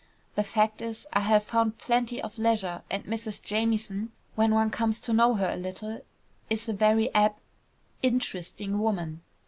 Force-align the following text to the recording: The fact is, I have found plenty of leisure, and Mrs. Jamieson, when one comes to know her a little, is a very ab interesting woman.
The 0.33 0.41
fact 0.41 0.81
is, 0.81 1.05
I 1.13 1.19
have 1.19 1.43
found 1.43 1.77
plenty 1.77 2.19
of 2.19 2.39
leisure, 2.39 2.81
and 2.89 3.03
Mrs. 3.05 3.39
Jamieson, 3.39 4.11
when 4.33 4.49
one 4.55 4.71
comes 4.71 4.99
to 5.01 5.13
know 5.13 5.35
her 5.35 5.51
a 5.51 5.55
little, 5.55 6.01
is 6.49 6.67
a 6.67 6.73
very 6.73 7.13
ab 7.13 7.33
interesting 8.01 8.79
woman. 8.79 9.21